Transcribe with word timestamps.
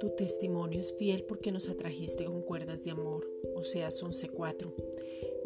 Tu 0.00 0.10
testimonio 0.16 0.80
es 0.80 0.94
fiel 0.94 1.24
porque 1.24 1.52
nos 1.52 1.68
atrajiste 1.68 2.24
con 2.24 2.40
cuerdas 2.42 2.82
de 2.84 2.92
amor, 2.92 3.28
Oseas 3.54 4.02
11:4, 4.02 4.72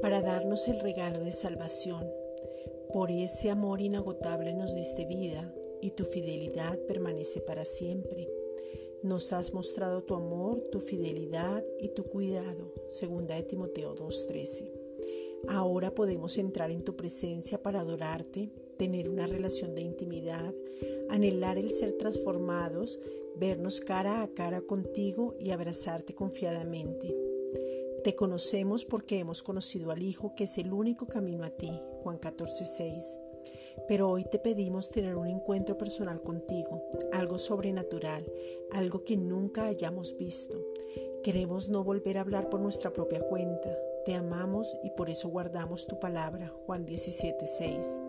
para 0.00 0.22
darnos 0.22 0.68
el 0.68 0.78
regalo 0.80 1.18
de 1.20 1.32
salvación. 1.32 2.08
Por 2.92 3.10
ese 3.10 3.50
amor 3.50 3.80
inagotable 3.80 4.52
nos 4.54 4.74
diste 4.74 5.04
vida 5.04 5.52
y 5.82 5.90
tu 5.90 6.04
fidelidad 6.04 6.78
permanece 6.86 7.40
para 7.40 7.64
siempre. 7.64 8.28
Nos 9.02 9.32
has 9.32 9.52
mostrado 9.52 10.04
tu 10.04 10.14
amor, 10.14 10.60
tu 10.70 10.78
fidelidad 10.78 11.64
y 11.80 11.88
tu 11.88 12.04
cuidado. 12.04 12.72
Segunda 12.88 13.40
Timoteo 13.42 13.94
2:13. 13.96 14.77
Ahora 15.46 15.94
podemos 15.94 16.36
entrar 16.38 16.70
en 16.70 16.82
tu 16.82 16.96
presencia 16.96 17.62
para 17.62 17.80
adorarte, 17.80 18.50
tener 18.76 19.08
una 19.08 19.26
relación 19.26 19.74
de 19.74 19.82
intimidad, 19.82 20.54
anhelar 21.08 21.58
el 21.58 21.70
ser 21.70 21.92
transformados, 21.92 22.98
vernos 23.36 23.80
cara 23.80 24.22
a 24.22 24.28
cara 24.28 24.62
contigo 24.62 25.36
y 25.38 25.50
abrazarte 25.50 26.14
confiadamente. 26.14 27.14
Te 28.04 28.14
conocemos 28.14 28.84
porque 28.84 29.18
hemos 29.18 29.42
conocido 29.42 29.90
al 29.90 30.02
Hijo 30.02 30.34
que 30.34 30.44
es 30.44 30.58
el 30.58 30.72
único 30.72 31.06
camino 31.06 31.44
a 31.44 31.50
ti. 31.50 31.70
Juan 32.02 32.18
14:6. 32.18 33.18
Pero 33.86 34.10
hoy 34.10 34.24
te 34.24 34.38
pedimos 34.38 34.90
tener 34.90 35.16
un 35.16 35.28
encuentro 35.28 35.78
personal 35.78 36.20
contigo, 36.22 36.82
algo 37.12 37.38
sobrenatural, 37.38 38.24
algo 38.72 39.04
que 39.04 39.16
nunca 39.16 39.66
hayamos 39.66 40.16
visto. 40.16 40.58
Queremos 41.22 41.68
no 41.68 41.84
volver 41.84 42.18
a 42.18 42.22
hablar 42.22 42.50
por 42.50 42.60
nuestra 42.60 42.92
propia 42.92 43.20
cuenta. 43.20 43.76
Te 44.08 44.14
amamos 44.14 44.74
y 44.82 44.88
por 44.88 45.10
eso 45.10 45.28
guardamos 45.28 45.86
tu 45.86 46.00
palabra. 46.00 46.48
Juan 46.64 46.86
17:6. 46.86 48.00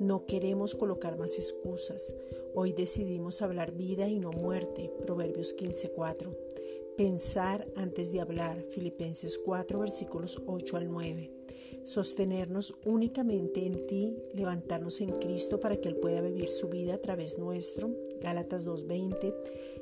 No 0.00 0.24
queremos 0.24 0.74
colocar 0.74 1.18
más 1.18 1.36
excusas. 1.36 2.16
Hoy 2.54 2.72
decidimos 2.72 3.42
hablar 3.42 3.72
vida 3.72 4.08
y 4.08 4.18
no 4.18 4.30
muerte. 4.30 4.90
Proverbios 4.98 5.52
15:4. 5.52 6.34
Pensar 6.96 7.70
antes 7.76 8.12
de 8.12 8.22
hablar. 8.22 8.62
Filipenses 8.62 9.36
4 9.36 9.78
versículos 9.78 10.40
8 10.46 10.78
al 10.78 10.88
9 10.88 11.35
sostenernos 11.86 12.74
únicamente 12.84 13.64
en 13.64 13.86
ti, 13.86 14.18
levantarnos 14.34 15.00
en 15.00 15.12
Cristo 15.12 15.60
para 15.60 15.76
que 15.76 15.88
Él 15.88 15.96
pueda 15.96 16.20
vivir 16.20 16.48
su 16.48 16.68
vida 16.68 16.94
a 16.94 16.98
través 16.98 17.38
nuestro, 17.38 17.90
Gálatas 18.20 18.66
2.20, 18.66 19.34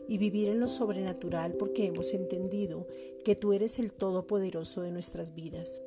y 0.06 0.18
vivir 0.18 0.48
en 0.48 0.60
lo 0.60 0.68
sobrenatural 0.68 1.54
porque 1.54 1.86
hemos 1.86 2.12
entendido 2.12 2.86
que 3.24 3.34
tú 3.34 3.54
eres 3.54 3.78
el 3.78 3.90
Todopoderoso 3.90 4.82
de 4.82 4.90
nuestras 4.90 5.34
vidas. 5.34 5.80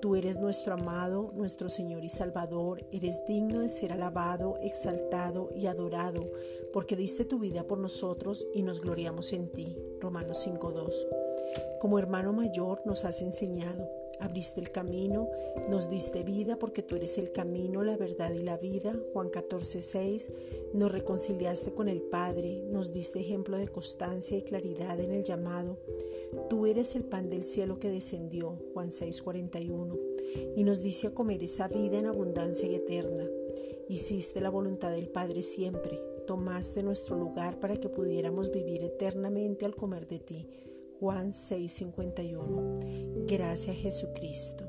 Tú 0.00 0.14
eres 0.14 0.36
nuestro 0.36 0.74
amado, 0.74 1.32
nuestro 1.34 1.68
Señor 1.68 2.04
y 2.04 2.08
Salvador, 2.08 2.86
eres 2.92 3.26
digno 3.26 3.60
de 3.60 3.68
ser 3.68 3.92
alabado, 3.92 4.56
exaltado 4.62 5.50
y 5.54 5.66
adorado, 5.66 6.30
porque 6.72 6.96
diste 6.96 7.24
tu 7.24 7.40
vida 7.40 7.66
por 7.66 7.78
nosotros 7.78 8.46
y 8.54 8.62
nos 8.62 8.80
gloriamos 8.80 9.32
en 9.32 9.48
ti. 9.48 9.76
Romanos 10.00 10.46
5.2. 10.46 11.78
Como 11.80 11.98
hermano 11.98 12.32
mayor 12.32 12.80
nos 12.86 13.04
has 13.04 13.20
enseñado, 13.20 13.99
abriste 14.20 14.60
el 14.60 14.70
camino, 14.70 15.28
nos 15.68 15.88
diste 15.88 16.22
vida 16.22 16.56
porque 16.56 16.82
tú 16.82 16.96
eres 16.96 17.18
el 17.18 17.32
camino, 17.32 17.82
la 17.82 17.96
verdad 17.96 18.32
y 18.32 18.42
la 18.42 18.56
vida. 18.56 18.94
Juan 19.12 19.30
14, 19.30 19.80
6. 19.80 20.32
Nos 20.74 20.92
reconciliaste 20.92 21.72
con 21.72 21.88
el 21.88 22.02
Padre, 22.02 22.62
nos 22.70 22.92
diste 22.92 23.20
ejemplo 23.20 23.58
de 23.58 23.68
constancia 23.68 24.36
y 24.36 24.42
claridad 24.42 25.00
en 25.00 25.12
el 25.12 25.24
llamado. 25.24 25.78
Tú 26.48 26.66
eres 26.66 26.94
el 26.94 27.04
pan 27.04 27.30
del 27.30 27.44
cielo 27.44 27.78
que 27.78 27.90
descendió. 27.90 28.58
Juan 28.72 28.92
6, 28.92 29.22
41. 29.22 29.96
Y 30.56 30.64
nos 30.64 30.82
dice 30.82 31.08
a 31.08 31.14
comer 31.14 31.42
esa 31.42 31.68
vida 31.68 31.98
en 31.98 32.06
abundancia 32.06 32.68
y 32.68 32.74
eterna. 32.74 33.28
Hiciste 33.88 34.40
la 34.40 34.50
voluntad 34.50 34.92
del 34.92 35.08
Padre 35.08 35.42
siempre. 35.42 36.00
Tomaste 36.26 36.82
nuestro 36.84 37.16
lugar 37.16 37.58
para 37.58 37.76
que 37.76 37.88
pudiéramos 37.88 38.52
vivir 38.52 38.84
eternamente 38.84 39.64
al 39.64 39.74
comer 39.74 40.06
de 40.06 40.20
ti. 40.20 40.46
Juan 41.00 41.32
6:51. 41.32 43.26
Gracias 43.26 43.76
Jesucristo. 43.76 44.64